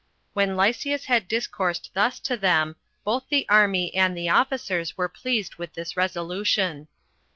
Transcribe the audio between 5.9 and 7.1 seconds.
resolution.